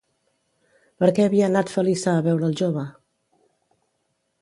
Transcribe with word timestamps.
Per 1.03 1.09
què 1.19 1.27
havia 1.29 1.51
anat 1.53 1.71
Feliça 1.75 2.17
a 2.17 2.25
veure 2.31 2.51
el 2.51 2.59
jove? 2.65 2.89